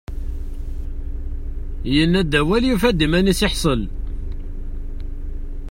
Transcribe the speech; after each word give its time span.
Yenna-d 1.93 2.33
awal, 2.39 2.63
yufa-d 2.67 2.99
iman-is 3.05 3.41
iḥṣel. 3.47 3.81